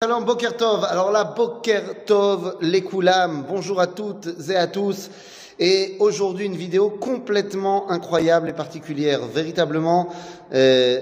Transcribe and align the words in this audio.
Shalom 0.00 0.24
Boker 0.24 0.56
Tov. 0.56 0.84
Alors 0.84 1.10
là, 1.10 1.24
Boker 1.24 2.04
Tov, 2.06 2.58
les 2.60 2.82
Koulam. 2.82 3.44
Bonjour 3.48 3.80
à 3.80 3.88
toutes 3.88 4.28
et 4.48 4.54
à 4.54 4.68
tous. 4.68 5.10
Et 5.58 5.96
aujourd'hui, 5.98 6.46
une 6.46 6.54
vidéo 6.54 6.88
complètement 6.88 7.90
incroyable 7.90 8.48
et 8.48 8.52
particulière. 8.52 9.18
Véritablement, 9.26 10.10
euh, 10.54 11.00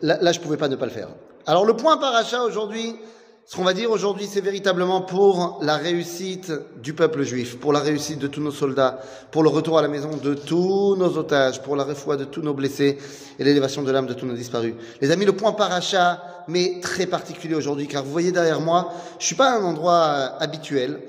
là, 0.00 0.16
là, 0.22 0.32
je 0.32 0.40
pouvais 0.40 0.56
pas 0.56 0.68
ne 0.68 0.76
pas 0.76 0.86
le 0.86 0.92
faire. 0.92 1.08
Alors 1.44 1.66
le 1.66 1.76
point 1.76 1.98
paracha 1.98 2.42
aujourd'hui, 2.42 2.96
ce 3.44 3.56
qu'on 3.56 3.64
va 3.64 3.74
dire 3.74 3.90
aujourd'hui, 3.90 4.26
c'est 4.26 4.40
véritablement 4.40 5.02
pour 5.02 5.58
la 5.60 5.76
réussite 5.76 6.52
du 6.82 6.94
peuple 6.94 7.24
juif, 7.24 7.58
pour 7.60 7.74
la 7.74 7.80
réussite 7.80 8.18
de 8.18 8.28
tous 8.28 8.40
nos 8.40 8.50
soldats, 8.50 9.00
pour 9.30 9.42
le 9.42 9.50
retour 9.50 9.78
à 9.78 9.82
la 9.82 9.88
maison 9.88 10.16
de 10.16 10.32
tous 10.32 10.96
nos 10.96 11.18
otages, 11.18 11.60
pour 11.60 11.76
la 11.76 11.84
réfoua 11.84 12.16
de 12.16 12.24
tous 12.24 12.40
nos 12.40 12.54
blessés 12.54 12.96
et 13.38 13.44
l'élévation 13.44 13.82
de 13.82 13.90
l'âme 13.90 14.06
de 14.06 14.14
tous 14.14 14.24
nos 14.24 14.32
disparus. 14.32 14.72
Les 15.02 15.10
amis, 15.10 15.26
le 15.26 15.36
point 15.36 15.52
paracha, 15.52 16.22
mais 16.48 16.80
très 16.80 17.06
particulier 17.06 17.54
aujourd'hui, 17.54 17.88
car 17.88 18.04
vous 18.04 18.12
voyez 18.12 18.32
derrière 18.32 18.60
moi, 18.60 18.92
je 19.18 19.26
suis 19.26 19.34
pas 19.34 19.50
à 19.50 19.58
un 19.58 19.64
endroit 19.64 20.04
euh, 20.04 20.28
habituel. 20.40 21.00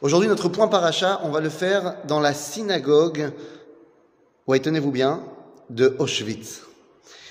Aujourd'hui, 0.00 0.28
notre 0.28 0.48
point 0.48 0.68
paracha, 0.68 1.20
on 1.24 1.30
va 1.30 1.40
le 1.40 1.48
faire 1.48 1.96
dans 2.06 2.20
la 2.20 2.34
synagogue, 2.34 3.32
ouais, 4.46 4.60
tenez-vous 4.60 4.92
bien, 4.92 5.22
de 5.70 5.96
Auschwitz. 5.98 6.62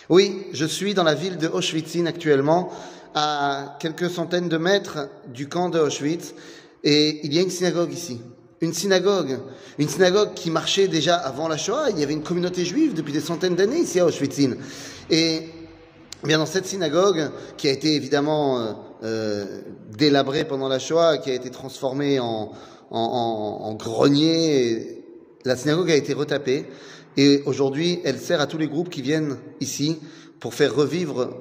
Oui, 0.09 0.47
je 0.53 0.65
suis 0.65 0.93
dans 0.93 1.03
la 1.03 1.13
ville 1.13 1.37
de 1.37 1.47
Auschwitzin 1.47 2.05
actuellement, 2.05 2.69
à 3.15 3.77
quelques 3.79 4.09
centaines 4.09 4.49
de 4.49 4.57
mètres 4.57 5.09
du 5.33 5.49
camp 5.49 5.69
de 5.69 5.79
Auschwitz, 5.79 6.33
et 6.83 7.25
il 7.25 7.33
y 7.33 7.39
a 7.39 7.41
une 7.41 7.49
synagogue 7.49 7.91
ici. 7.91 8.21
Une 8.59 8.73
synagogue, 8.73 9.39
une 9.77 9.87
synagogue 9.87 10.33
qui 10.33 10.49
marchait 10.49 10.87
déjà 10.87 11.15
avant 11.15 11.47
la 11.47 11.57
Shoah. 11.57 11.91
Il 11.91 11.99
y 11.99 12.03
avait 12.03 12.13
une 12.13 12.23
communauté 12.23 12.65
juive 12.65 12.95
depuis 12.95 13.13
des 13.13 13.21
centaines 13.21 13.55
d'années 13.55 13.81
ici 13.81 13.99
à 13.99 14.05
Auschwitzin. 14.05 14.55
Et 15.11 15.49
bien 16.23 16.37
dans 16.37 16.45
cette 16.45 16.65
synagogue, 16.65 17.29
qui 17.57 17.67
a 17.67 17.71
été 17.71 17.95
évidemment 17.95 18.59
euh, 18.59 18.73
euh, 19.03 19.61
délabrée 19.97 20.45
pendant 20.45 20.67
la 20.67 20.79
Shoah, 20.79 21.17
qui 21.19 21.29
a 21.29 21.33
été 21.33 21.49
transformée 21.49 22.19
en, 22.19 22.51
en, 22.91 22.99
en, 22.99 23.65
en 23.65 23.73
grenier, 23.75 25.03
la 25.45 25.55
synagogue 25.55 25.91
a 25.91 25.95
été 25.95 26.13
retapée. 26.13 26.65
Et 27.17 27.41
aujourd'hui, 27.45 27.99
elle 28.03 28.19
sert 28.19 28.41
à 28.41 28.47
tous 28.47 28.57
les 28.57 28.67
groupes 28.67 28.89
qui 28.89 29.01
viennent 29.01 29.37
ici 29.59 29.97
pour 30.39 30.53
faire 30.53 30.75
revivre 30.75 31.35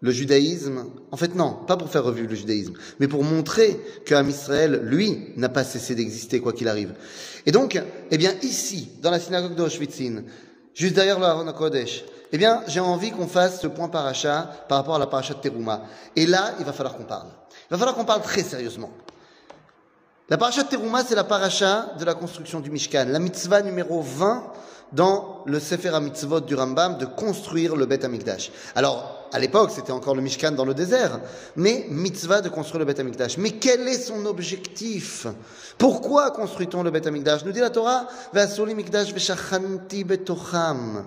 le 0.00 0.10
judaïsme. 0.10 0.84
En 1.10 1.16
fait, 1.16 1.34
non, 1.34 1.56
pas 1.66 1.76
pour 1.76 1.88
faire 1.88 2.04
revivre 2.04 2.28
le 2.28 2.36
judaïsme, 2.36 2.74
mais 3.00 3.08
pour 3.08 3.24
montrer 3.24 3.80
qu'Am 4.04 4.28
Israël, 4.28 4.80
lui, 4.84 5.18
n'a 5.36 5.48
pas 5.48 5.64
cessé 5.64 5.94
d'exister 5.94 6.40
quoi 6.40 6.52
qu'il 6.52 6.68
arrive. 6.68 6.94
Et 7.46 7.52
donc, 7.52 7.80
eh 8.10 8.18
bien, 8.18 8.32
ici, 8.42 8.90
dans 9.00 9.10
la 9.10 9.20
synagogue 9.20 9.54
d'Auschwitzin, 9.54 10.22
juste 10.74 10.94
derrière 10.94 11.18
le 11.18 11.26
Haron 11.26 11.50
Kodesh, 11.52 12.04
eh 12.32 12.38
bien, 12.38 12.62
j'ai 12.66 12.80
envie 12.80 13.10
qu'on 13.10 13.28
fasse 13.28 13.60
ce 13.60 13.66
point 13.66 13.88
paracha 13.88 14.50
par 14.68 14.78
rapport 14.78 14.94
à 14.94 14.98
la 14.98 15.06
paracha 15.06 15.34
de 15.34 15.40
Teruma. 15.40 15.82
Et 16.16 16.26
là, 16.26 16.52
il 16.58 16.64
va 16.64 16.72
falloir 16.72 16.96
qu'on 16.96 17.04
parle. 17.04 17.28
Il 17.50 17.72
va 17.72 17.78
falloir 17.78 17.94
qu'on 17.94 18.06
parle 18.06 18.22
très 18.22 18.42
sérieusement. 18.42 18.90
La 20.30 20.38
paracha 20.38 20.62
de 20.62 20.68
Teruma, 20.68 21.04
c'est 21.04 21.14
la 21.14 21.24
paracha 21.24 21.92
de 21.98 22.04
la 22.06 22.14
construction 22.14 22.60
du 22.60 22.70
Mishkan, 22.70 23.04
la 23.08 23.18
mitzvah 23.18 23.60
numéro 23.60 24.00
20 24.00 24.44
dans 24.92 25.42
le 25.44 25.60
Sefer 25.60 25.90
HaMitzvot 25.90 26.40
du 26.40 26.54
Rambam 26.54 26.96
de 26.96 27.04
construire 27.04 27.76
le 27.76 27.84
Beth 27.84 28.04
HaMikdash. 28.04 28.50
Alors, 28.74 29.21
à 29.32 29.38
l'époque, 29.38 29.70
c'était 29.74 29.92
encore 29.92 30.14
le 30.14 30.20
Mishkan 30.20 30.52
dans 30.52 30.66
le 30.66 30.74
désert, 30.74 31.18
mais 31.56 31.86
mitzvah 31.88 32.42
de 32.42 32.50
construire 32.50 32.80
le 32.80 32.84
Beth 32.84 33.00
HaMikdash. 33.00 33.38
Mais 33.38 33.52
quel 33.52 33.88
est 33.88 33.98
son 33.98 34.26
objectif? 34.26 35.26
Pourquoi 35.78 36.30
construit-on 36.32 36.82
le 36.82 36.90
Beth 36.90 37.06
HaMikdash 37.06 37.44
Nous 37.46 37.52
dit 37.52 37.60
la 37.60 37.70
Torah, 37.70 38.06
mikdash 38.34 39.14
ve'shachanti 39.14 40.04
betocham. 40.04 41.06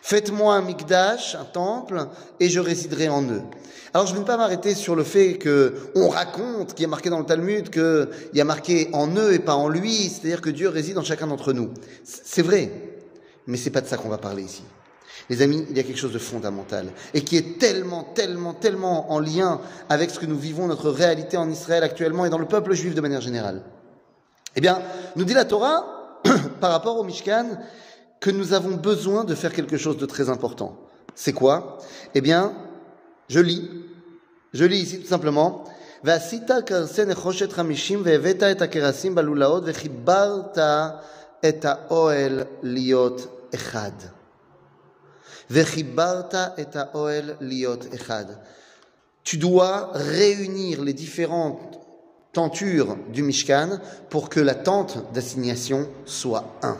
Faites-moi 0.00 0.54
un 0.54 0.62
mikdash, 0.62 1.34
un 1.34 1.44
temple, 1.44 2.06
et 2.38 2.48
je 2.48 2.60
résiderai 2.60 3.08
en 3.08 3.22
eux. 3.24 3.42
Alors 3.92 4.06
je 4.06 4.14
ne 4.14 4.20
vais 4.20 4.24
pas 4.24 4.36
m'arrêter 4.36 4.76
sur 4.76 4.94
le 4.94 5.02
fait 5.02 5.34
que 5.34 5.74
on 5.96 6.08
raconte, 6.08 6.74
qui 6.74 6.84
est 6.84 6.86
marqué 6.86 7.10
dans 7.10 7.18
le 7.18 7.26
Talmud, 7.26 7.70
qu'il 7.70 8.08
y 8.34 8.40
a 8.40 8.44
marqué 8.44 8.88
en 8.92 9.08
eux 9.16 9.32
et 9.32 9.40
pas 9.40 9.54
en 9.54 9.68
lui, 9.68 10.08
c'est-à-dire 10.08 10.40
que 10.40 10.50
Dieu 10.50 10.68
réside 10.68 10.96
en 10.98 11.02
chacun 11.02 11.26
d'entre 11.26 11.52
nous. 11.52 11.70
C'est 12.04 12.42
vrai, 12.42 12.70
mais 13.48 13.56
c'est 13.56 13.70
pas 13.70 13.80
de 13.80 13.88
ça 13.88 13.96
qu'on 13.96 14.08
va 14.08 14.18
parler 14.18 14.44
ici. 14.44 14.62
Les 15.30 15.42
amis, 15.42 15.66
il 15.70 15.76
y 15.76 15.80
a 15.80 15.82
quelque 15.82 15.98
chose 15.98 16.12
de 16.12 16.18
fondamental 16.18 16.88
et 17.14 17.22
qui 17.22 17.36
est 17.36 17.58
tellement, 17.58 18.02
tellement, 18.02 18.54
tellement 18.54 19.12
en 19.12 19.18
lien 19.18 19.60
avec 19.88 20.10
ce 20.10 20.18
que 20.18 20.26
nous 20.26 20.38
vivons, 20.38 20.66
notre 20.66 20.90
réalité 20.90 21.36
en 21.36 21.50
Israël 21.50 21.82
actuellement 21.82 22.24
et 22.24 22.30
dans 22.30 22.38
le 22.38 22.46
peuple 22.46 22.74
juif 22.74 22.94
de 22.94 23.00
manière 23.00 23.20
générale. 23.20 23.62
Eh 24.56 24.60
bien, 24.60 24.80
nous 25.16 25.24
dit 25.24 25.34
la 25.34 25.44
Torah, 25.44 26.20
par 26.60 26.70
rapport 26.70 26.98
au 26.98 27.04
Mishkan, 27.04 27.58
que 28.20 28.30
nous 28.30 28.52
avons 28.52 28.76
besoin 28.76 29.24
de 29.24 29.34
faire 29.34 29.52
quelque 29.52 29.76
chose 29.76 29.96
de 29.98 30.06
très 30.06 30.28
important. 30.30 30.76
C'est 31.14 31.32
quoi? 31.32 31.78
Eh 32.14 32.20
bien, 32.20 32.52
je 33.28 33.40
lis. 33.40 33.68
Je 34.52 34.64
lis 34.64 34.78
ici 34.78 35.00
tout 35.00 35.06
simplement. 35.06 35.64
Tu 49.24 49.36
dois 49.36 49.90
réunir 49.94 50.82
les 50.82 50.92
différentes 50.92 51.80
tentures 52.32 52.96
du 53.12 53.22
Mishkan 53.22 53.80
pour 54.10 54.28
que 54.28 54.40
la 54.40 54.54
tente 54.54 55.12
d'assignation 55.12 55.88
soit 56.04 56.44
un. 56.62 56.76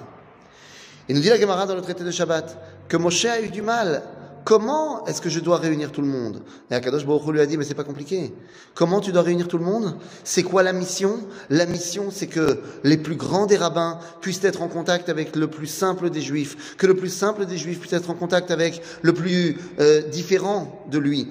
Et 1.08 1.14
nous 1.14 1.20
dit 1.20 1.30
la 1.30 1.40
Gemara 1.40 1.66
dans 1.66 1.74
le 1.74 1.80
traité 1.80 2.04
de 2.04 2.10
Shabbat 2.10 2.58
que 2.88 2.96
Moshe 2.96 3.24
a 3.24 3.40
eu 3.40 3.48
du 3.48 3.62
mal. 3.62 4.02
Comment 4.44 5.04
est-ce 5.06 5.20
que 5.20 5.28
je 5.28 5.40
dois 5.40 5.58
réunir 5.58 5.92
tout 5.92 6.00
le 6.00 6.08
monde? 6.08 6.42
Et 6.70 6.74
Akadosh 6.74 7.04
Baruch 7.04 7.26
lui 7.28 7.40
a 7.40 7.46
dit, 7.46 7.58
mais 7.58 7.64
c'est 7.64 7.74
pas 7.74 7.84
compliqué. 7.84 8.34
Comment 8.74 9.00
tu 9.00 9.12
dois 9.12 9.22
réunir 9.22 9.46
tout 9.48 9.58
le 9.58 9.64
monde? 9.64 9.96
C'est 10.24 10.42
quoi 10.42 10.62
la 10.62 10.72
mission? 10.72 11.18
La 11.50 11.66
mission, 11.66 12.10
c'est 12.10 12.28
que 12.28 12.60
les 12.84 12.96
plus 12.96 13.16
grands 13.16 13.46
des 13.46 13.56
rabbins 13.56 13.98
puissent 14.20 14.44
être 14.44 14.62
en 14.62 14.68
contact 14.68 15.08
avec 15.08 15.36
le 15.36 15.48
plus 15.48 15.66
simple 15.66 16.10
des 16.10 16.22
juifs, 16.22 16.76
que 16.76 16.86
le 16.86 16.96
plus 16.96 17.10
simple 17.10 17.46
des 17.46 17.58
juifs 17.58 17.80
puisse 17.80 17.92
être 17.92 18.10
en 18.10 18.14
contact 18.14 18.50
avec 18.50 18.80
le 19.02 19.12
plus 19.12 19.58
euh, 19.80 20.02
différent 20.02 20.84
de 20.90 20.98
lui. 20.98 21.28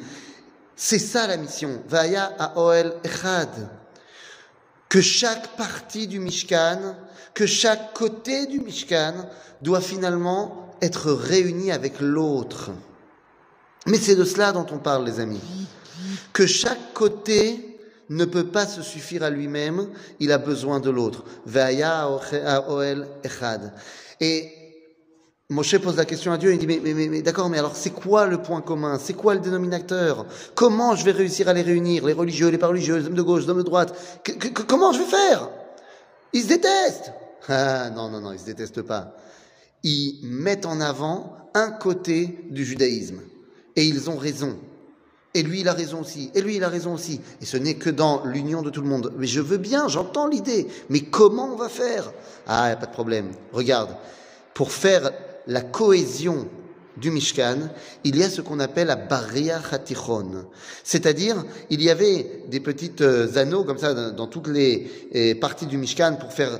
C'est 0.75 0.99
ça 0.99 1.25
la 1.25 1.37
mission. 1.37 1.81
Vaya 1.89 2.31
a 2.37 2.59
Oel 2.59 2.93
Echad. 3.03 3.69
Que 4.89 5.01
chaque 5.01 5.57
partie 5.57 6.07
du 6.07 6.19
Mishkan, 6.19 6.95
que 7.33 7.45
chaque 7.45 7.93
côté 7.93 8.45
du 8.45 8.59
Mishkan 8.59 9.13
doit 9.61 9.81
finalement 9.81 10.67
être 10.81 11.11
réuni 11.11 11.71
avec 11.71 11.99
l'autre. 11.99 12.71
Mais 13.87 13.97
c'est 13.97 14.15
de 14.15 14.25
cela 14.25 14.51
dont 14.51 14.65
on 14.71 14.77
parle, 14.77 15.05
les 15.05 15.19
amis. 15.19 15.41
Que 16.33 16.45
chaque 16.45 16.93
côté 16.93 17.79
ne 18.09 18.25
peut 18.25 18.45
pas 18.45 18.65
se 18.65 18.81
suffire 18.81 19.23
à 19.23 19.29
lui-même, 19.29 19.87
il 20.19 20.31
a 20.31 20.37
besoin 20.37 20.79
de 20.79 20.89
l'autre. 20.89 21.23
Et 24.19 24.51
Moshe 25.49 25.77
pose 25.77 25.95
la 25.95 26.05
question 26.05 26.31
à 26.31 26.37
Dieu, 26.37 26.51
il 26.53 26.59
dit, 26.59 26.67
mais, 26.67 26.79
mais, 26.83 26.93
mais, 26.93 27.07
mais 27.07 27.21
d'accord, 27.21 27.49
mais 27.49 27.57
alors 27.57 27.75
c'est 27.75 27.91
quoi 27.91 28.27
le 28.27 28.41
point 28.41 28.61
commun? 28.61 28.99
C'est 29.01 29.13
quoi 29.13 29.33
le 29.33 29.39
dénominateur? 29.39 30.25
Comment 30.55 30.95
je 30.95 31.05
vais 31.05 31.11
réussir 31.11 31.47
à 31.47 31.53
les 31.53 31.61
réunir 31.61 32.05
Les 32.05 32.13
religieux, 32.13 32.49
les 32.49 32.57
pas 32.57 32.67
religieux, 32.67 32.97
les 32.97 33.05
hommes 33.05 33.13
de 33.13 33.21
gauche, 33.21 33.43
les 33.43 33.49
hommes 33.49 33.57
de 33.57 33.63
droite? 33.63 33.95
Comment 34.67 34.91
je 34.91 34.99
vais 34.99 35.05
faire? 35.05 35.49
Ils 36.33 36.43
se 36.43 36.47
détestent 36.49 37.13
Ah 37.47 37.89
non, 37.89 38.09
non, 38.09 38.19
non, 38.19 38.33
ils 38.33 38.39
se 38.39 38.45
détestent 38.45 38.81
pas. 38.81 39.15
Ils 39.83 40.19
mettent 40.23 40.65
en 40.65 40.81
avant 40.81 41.37
un 41.53 41.71
côté 41.71 42.45
du 42.49 42.65
judaïsme. 42.65 43.21
Et 43.77 43.85
ils 43.85 44.09
ont 44.09 44.17
raison. 44.17 44.57
Et 45.33 45.43
lui, 45.43 45.61
il 45.61 45.67
a 45.67 45.73
raison 45.73 46.01
aussi. 46.01 46.31
Et 46.33 46.41
lui, 46.41 46.55
il 46.55 46.63
a 46.63 46.69
raison 46.69 46.95
aussi. 46.95 47.21
Et 47.41 47.45
ce 47.45 47.57
n'est 47.57 47.75
que 47.75 47.91
dans 47.91 48.25
l'union 48.25 48.63
de 48.63 48.69
tout 48.71 48.81
le 48.81 48.87
monde. 48.87 49.13
Mais 49.17 49.27
je 49.27 49.39
veux 49.39 49.57
bien, 49.57 49.87
j'entends 49.87 50.27
l'idée. 50.27 50.67
Mais 50.89 51.01
comment 51.01 51.53
on 51.53 51.55
va 51.55 51.69
faire? 51.69 52.11
Ah, 52.47 52.75
pas 52.75 52.87
de 52.87 52.91
problème. 52.91 53.29
Regarde. 53.53 53.95
Pour 54.55 54.71
faire 54.71 55.11
la 55.45 55.61
cohésion 55.61 56.47
du 56.97 57.11
Mishkan, 57.11 57.69
il 58.03 58.15
y 58.15 58.23
a 58.23 58.29
ce 58.31 58.41
qu'on 58.41 58.59
appelle 58.59 58.87
la 58.87 58.95
Baria 58.95 59.61
Hatichon. 59.71 60.47
C'est-à-dire, 60.83 61.45
il 61.69 61.83
y 61.83 61.91
avait 61.91 62.45
des 62.47 62.59
petites 62.59 63.03
anneaux 63.35 63.63
comme 63.63 63.77
ça 63.77 63.93
dans 63.93 64.25
toutes 64.25 64.47
les 64.47 65.35
parties 65.39 65.67
du 65.67 65.77
Mishkan 65.77 66.17
pour 66.19 66.33
faire 66.33 66.59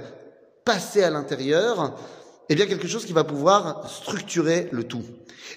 passer 0.64 1.02
à 1.02 1.10
l'intérieur 1.10 1.98
eh 2.50 2.56
bien 2.56 2.66
quelque 2.66 2.88
chose 2.88 3.06
qui 3.06 3.14
va 3.14 3.24
pouvoir 3.24 3.90
structurer 3.90 4.70
le 4.72 4.84
tout. 4.84 5.04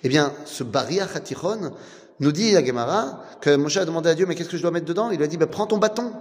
Eh 0.02 0.08
bien, 0.08 0.32
ce 0.44 0.64
Baria 0.64 1.06
Hatichon 1.12 1.72
nous 2.20 2.32
dit 2.32 2.56
à 2.56 2.64
Gemara 2.64 3.22
que 3.40 3.54
Moshe 3.56 3.76
a 3.76 3.84
demandé 3.84 4.10
à 4.10 4.14
Dieu, 4.14 4.26
mais 4.26 4.34
qu'est-ce 4.34 4.48
que 4.48 4.56
je 4.56 4.62
dois 4.62 4.70
mettre 4.70 4.87
dedans? 4.87 5.10
Il 5.10 5.19
lui 5.19 5.25
a 5.25 5.26
dit, 5.26 5.37
bah, 5.37 5.46
prends 5.46 5.66
ton 5.66 5.78
bâton. 5.78 6.12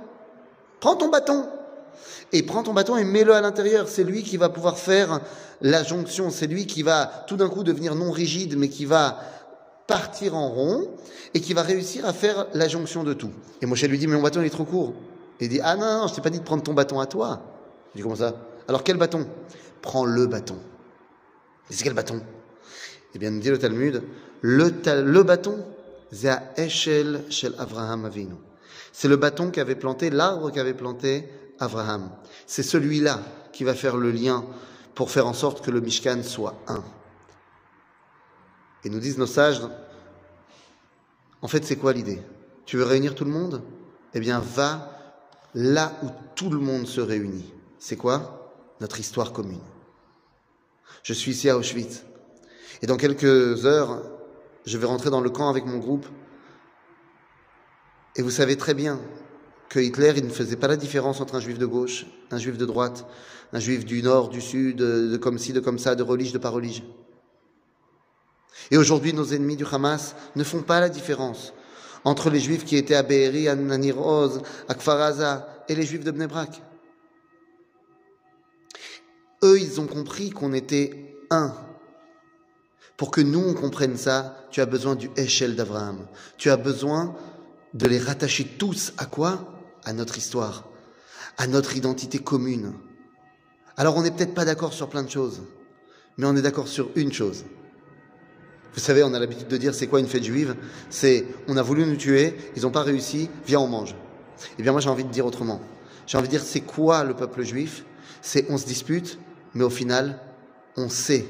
Prends 0.80 0.95
ton 0.95 1.10
bâton. 1.10 1.45
Et 2.31 2.44
prends 2.44 2.63
ton 2.63 2.74
bâton 2.74 2.95
et 2.98 3.04
mets-le 3.04 3.33
à 3.33 3.42
l'intérieur. 3.42 3.88
C'est 3.88 4.04
lui 4.04 4.24
qui 4.24 4.38
va 4.38 4.50
pouvoir 4.50 4.77
faire 4.77 5.21
la 5.62 5.83
jonction. 5.83 6.30
C'est 6.30 6.48
lui 6.48 6.68
qui 6.68 6.83
va 6.83 7.25
tout 7.27 7.36
d'un 7.36 7.50
coup 7.50 7.63
devenir 7.63 7.95
non 7.95 8.12
rigide, 8.12 8.56
mais 8.57 8.69
qui 8.69 8.86
va 8.86 9.19
partir 9.88 10.36
en 10.36 10.50
rond 10.50 10.88
et 11.33 11.42
qui 11.42 11.54
va 11.54 11.63
réussir 11.63 12.06
à 12.06 12.13
faire 12.13 12.45
la 12.54 12.68
jonction 12.68 13.04
de 13.04 13.13
tout. 13.13 13.31
Et 13.62 13.65
Moshe 13.65 13.83
lui 13.83 13.98
dit, 13.98 14.07
mais 14.07 14.15
mon 14.15 14.22
bâton 14.22 14.42
il 14.42 14.45
est 14.45 14.51
trop 14.51 14.65
court. 14.65 14.94
Il 15.39 15.50
dit, 15.50 15.60
ah 15.63 15.75
non, 15.75 16.01
non, 16.01 16.07
je 16.07 16.13
t'ai 16.13 16.22
pas 16.22 16.30
dit 16.30 16.39
de 16.39 16.44
prendre 16.44 16.63
ton 16.63 16.74
bâton 16.74 17.00
à 17.00 17.07
toi. 17.07 17.42
Je 17.92 17.98
dis, 17.98 18.04
comment 18.04 18.15
ça? 18.15 18.36
Alors 18.69 18.83
quel 18.83 18.98
bâton? 18.98 19.27
Prends 19.81 20.06
le 20.06 20.27
bâton. 20.27 20.60
Et 21.69 21.74
c'est 21.74 21.83
quel 21.83 21.95
bâton? 21.95 22.21
Eh 23.16 23.18
bien, 23.18 23.31
nous 23.31 23.39
dit 23.39 23.50
le 23.50 23.57
Talmud, 23.57 24.04
le, 24.42 25.24
bâton, 25.24 25.66
Eshel 26.56 27.24
Shel 27.31 27.56
Avraham 27.57 28.06
Avinu. 28.06 28.36
C'est 28.94 29.07
le 29.07 29.16
bâton 29.16 29.50
qu'avait 29.50 29.74
planté, 29.74 30.12
l'arbre 30.12 30.51
qu'avait 30.51 30.75
planté 30.75 31.27
Abraham. 31.60 32.12
C'est 32.45 32.62
celui-là 32.62 33.21
qui 33.54 33.63
va 33.63 33.74
faire 33.74 33.98
le 33.98 34.12
lien 34.12 34.45
pour 34.94 35.10
faire 35.10 35.25
en 35.25 35.33
sorte 35.33 35.65
que 35.65 35.72
le 35.72 35.81
Mishkan 35.81 36.22
soit 36.22 36.54
un. 36.68 36.83
Et 38.83 38.92
nous 38.92 39.00
disent 39.00 39.18
nos 39.18 39.25
sages, 39.25 39.62
en 41.42 41.48
fait, 41.48 41.65
c'est 41.65 41.77
quoi 41.77 41.92
l'idée? 41.92 42.22
Tu 42.68 42.77
veux 42.77 42.86
réunir 42.86 43.15
tout 43.15 43.25
le 43.25 43.31
monde? 43.31 43.63
Eh 44.13 44.19
bien, 44.19 44.39
va 44.39 44.92
là 45.56 45.92
où 46.04 46.10
tout 46.36 46.51
le 46.51 46.60
monde 46.60 46.86
se 46.86 47.01
réunit. 47.01 47.51
C'est 47.80 47.95
quoi? 47.95 48.36
Notre 48.81 49.00
histoire 49.00 49.34
commune. 49.34 49.62
Je 51.04 51.14
suis 51.14 51.31
ici 51.31 51.50
à 51.50 51.58
Auschwitz. 51.58 52.04
Et 52.81 52.88
dans 52.88 52.98
quelques 52.98 53.66
heures, 53.66 54.02
je 54.66 54.78
vais 54.78 54.86
rentrer 54.86 55.10
dans 55.10 55.22
le 55.22 55.30
camp 55.30 55.50
avec 55.50 55.66
mon 55.66 55.78
groupe. 55.78 56.06
Et 58.16 58.22
vous 58.22 58.31
savez 58.31 58.58
très 58.58 58.74
bien 58.74 59.00
que 59.68 59.80
Hitler, 59.80 60.14
il 60.18 60.26
ne 60.26 60.30
faisait 60.30 60.56
pas 60.56 60.68
la 60.68 60.78
différence 60.78 61.22
entre 61.22 61.36
un 61.36 61.40
juif 61.40 61.58
de 61.58 61.66
gauche, 61.66 62.06
un 62.31 62.38
juif 62.38 62.58
de 62.58 62.66
droite, 62.66 63.06
un 63.54 63.60
juif 63.60 63.86
du 63.86 64.02
nord, 64.02 64.30
du 64.30 64.42
sud, 64.42 64.78
de, 64.78 65.18
comme 65.18 65.38
ci, 65.38 65.54
de 65.54 65.60
comme 65.60 65.80
ça, 65.80 65.96
de 65.96 66.04
religion, 66.04 66.34
de 66.34 66.40
pas 66.40 66.50
religion. 66.50 66.86
Et 68.72 68.78
aujourd'hui, 68.78 69.14
nos 69.14 69.25
ennemis 69.25 69.58
du 69.58 69.66
Hamas 69.70 70.16
ne 70.36 70.44
font 70.44 70.62
pas 70.62 70.80
la 70.80 70.90
différence 70.90 71.54
entre 72.04 72.30
les 72.30 72.40
juifs 72.40 72.66
qui 72.66 72.78
étaient 72.78 72.96
à 72.96 73.04
Be'eri, 73.04 73.48
à 73.48 73.56
Naniroz, 73.56 74.42
à 74.68 74.74
Kfaraza 74.74 75.66
et 75.68 75.75
les 75.75 75.86
juifs 75.86 76.04
de 76.04 76.12
Bnebrak. 76.12 76.62
Eux, 79.44 79.59
ils 79.59 79.80
ont 79.80 79.88
compris 79.88 80.30
qu'on 80.31 80.53
était 80.53 81.15
un. 81.30 81.53
Pour 82.97 83.12
que 83.12 83.21
nous, 83.21 83.39
on 83.39 83.53
comprenne 83.53 83.95
ça, 83.95 84.36
tu 84.51 84.59
as 84.59 84.65
besoin 84.65 84.95
du 84.95 85.09
échelle 85.15 85.56
d'Abraham. 85.56 86.06
Tu 86.38 86.50
as 86.50 86.57
besoin 86.57 87.15
de 87.74 87.88
les 87.88 88.00
rattacher 88.00 88.44
tous 88.44 88.94
à 88.97 89.06
quoi? 89.06 89.53
À 89.86 89.94
notre 89.94 90.18
histoire, 90.18 90.68
à 91.38 91.47
notre 91.47 91.77
identité 91.77 92.19
commune. 92.19 92.74
Alors 93.77 93.95
on 93.95 94.03
n'est 94.03 94.12
peut-être 94.12 94.33
pas 94.33 94.44
d'accord 94.44 94.74
sur 94.74 94.89
plein 94.89 95.03
de 95.03 95.09
choses, 95.09 95.41
mais 96.18 96.27
on 96.27 96.36
est 96.36 96.41
d'accord 96.41 96.68
sur 96.68 96.89
une 96.95 97.13
chose. 97.13 97.45
Vous 98.74 98.81
savez, 98.81 99.03
on 99.03 99.13
a 99.13 99.19
l'habitude 99.19 99.47
de 99.47 99.56
dire 99.56 99.74
c'est 99.74 99.88
quoi 99.88 100.01
une 100.01 100.07
fête 100.07 100.25
juive? 100.25 100.57
C'est 100.89 101.25
on 101.47 101.56
a 101.56 101.62
voulu 101.62 101.86
nous 101.86 101.95
tuer, 101.95 102.36
ils 102.57 102.63
n'ont 102.63 102.71
pas 102.71 102.83
réussi, 102.83 103.30
viens 103.47 103.62
on 103.62 103.68
mange. 103.68 103.95
Eh 104.57 104.63
bien 104.63 104.74
moi 104.74 104.81
j'ai 104.81 104.89
envie 104.89 105.06
de 105.06 105.12
dire 105.12 105.25
autrement. 105.25 105.62
J'ai 106.07 106.18
envie 106.18 106.27
de 106.27 106.31
dire 106.31 106.44
c'est 106.44 106.59
quoi 106.59 107.06
le 107.06 107.15
peuple 107.15 107.44
juif? 107.44 107.86
C'est 108.21 108.45
on 108.50 108.57
se 108.57 108.65
dispute, 108.65 109.18
mais 109.54 109.63
au 109.63 109.69
final 109.69 110.19
on 110.78 110.90
sait 110.90 111.25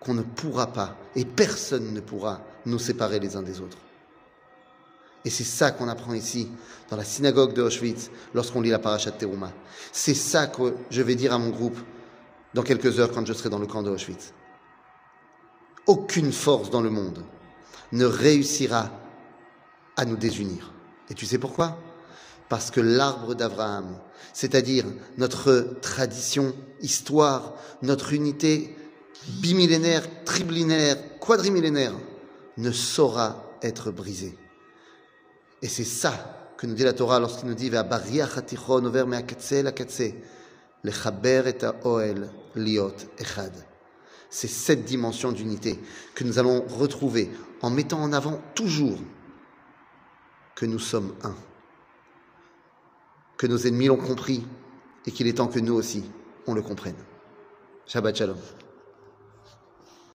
qu'on 0.00 0.14
ne 0.14 0.22
pourra 0.22 0.68
pas, 0.68 0.96
et 1.14 1.24
personne 1.24 1.92
ne 1.92 2.00
pourra 2.00 2.40
nous 2.66 2.78
séparer 2.78 3.20
les 3.20 3.36
uns 3.36 3.42
des 3.42 3.60
autres. 3.60 3.78
Et 5.24 5.30
c'est 5.30 5.44
ça 5.44 5.70
qu'on 5.70 5.88
apprend 5.88 6.14
ici, 6.14 6.48
dans 6.88 6.96
la 6.96 7.04
synagogue 7.04 7.52
de 7.52 7.62
Auschwitz, 7.62 8.10
lorsqu'on 8.32 8.62
lit 8.62 8.70
la 8.70 8.78
paracha 8.78 9.10
de 9.10 9.16
Teruma. 9.16 9.52
C'est 9.92 10.14
ça 10.14 10.46
que 10.46 10.74
je 10.90 11.02
vais 11.02 11.14
dire 11.14 11.34
à 11.34 11.38
mon 11.38 11.50
groupe 11.50 11.78
dans 12.54 12.62
quelques 12.62 12.98
heures 12.98 13.12
quand 13.12 13.26
je 13.26 13.32
serai 13.34 13.50
dans 13.50 13.58
le 13.58 13.66
camp 13.66 13.82
de 13.82 13.90
Auschwitz. 13.90 14.32
Aucune 15.86 16.32
force 16.32 16.70
dans 16.70 16.80
le 16.80 16.90
monde 16.90 17.22
ne 17.92 18.06
réussira 18.06 18.90
à 19.96 20.04
nous 20.06 20.16
désunir. 20.16 20.72
Et 21.10 21.14
tu 21.14 21.26
sais 21.26 21.38
pourquoi? 21.38 21.76
Parce 22.50 22.72
que 22.72 22.80
l'arbre 22.80 23.34
d'Abraham, 23.34 23.96
c'est-à-dire 24.32 24.84
notre 25.18 25.78
tradition, 25.80 26.52
histoire, 26.82 27.54
notre 27.80 28.12
unité 28.12 28.76
bimillénaire, 29.40 30.02
trimillénaire, 30.24 30.96
quadrimillénaire, 31.20 31.94
ne 32.56 32.72
saura 32.72 33.44
être 33.62 33.92
brisée. 33.92 34.36
Et 35.62 35.68
c'est 35.68 35.84
ça 35.84 36.52
que 36.56 36.66
nous 36.66 36.74
dit 36.74 36.82
la 36.82 36.92
Torah 36.92 37.20
lorsqu'il 37.20 37.48
nous 37.48 37.54
dit. 37.54 37.70
C'est 44.30 44.48
cette 44.48 44.84
dimension 44.84 45.32
d'unité 45.32 45.78
que 46.16 46.24
nous 46.24 46.38
allons 46.40 46.64
retrouver 46.66 47.30
en 47.62 47.70
mettant 47.70 48.02
en 48.02 48.12
avant 48.12 48.42
toujours 48.56 48.98
que 50.56 50.66
nous 50.66 50.80
sommes 50.80 51.14
un, 51.22 51.36
que 53.40 53.46
nos 53.46 53.66
ennemis 53.66 53.86
l'ont 53.86 53.96
compris 53.96 54.44
et 55.06 55.10
qu'il 55.10 55.26
est 55.26 55.38
temps 55.38 55.46
que 55.46 55.58
nous 55.58 55.72
aussi 55.72 56.04
on 56.46 56.52
le 56.52 56.60
comprenne. 56.60 56.96
Shabbat 57.86 58.14
Shalom. 58.14 58.36